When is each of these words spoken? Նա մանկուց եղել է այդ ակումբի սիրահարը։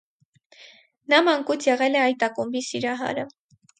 Նա 1.13 1.19
մանկուց 1.27 1.67
եղել 1.71 1.99
է 1.99 2.01
այդ 2.07 2.27
ակումբի 2.29 2.67
սիրահարը։ 2.69 3.29